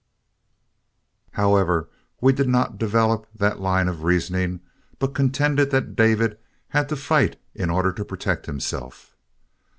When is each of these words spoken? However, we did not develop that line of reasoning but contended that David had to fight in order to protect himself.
However, 1.33 1.87
we 2.21 2.33
did 2.33 2.49
not 2.49 2.79
develop 2.79 3.27
that 3.35 3.59
line 3.59 3.87
of 3.87 4.01
reasoning 4.03 4.61
but 4.97 5.13
contended 5.13 5.69
that 5.69 5.95
David 5.95 6.39
had 6.69 6.89
to 6.89 6.95
fight 6.95 7.39
in 7.53 7.69
order 7.69 7.93
to 7.93 8.03
protect 8.03 8.47
himself. 8.47 9.15